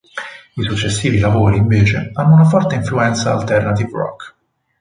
I 0.57 0.63
successivi 0.63 1.19
lavori 1.19 1.57
invece 1.57 2.09
hanno 2.15 2.33
una 2.33 2.45
forte 2.45 2.73
influenza 2.73 3.33
alternative 3.33 3.91
rock. 3.91 4.35